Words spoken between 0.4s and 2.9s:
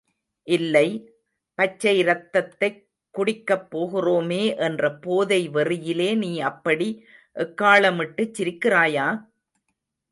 இல்லை, பச்சை ரத்தத்தைக்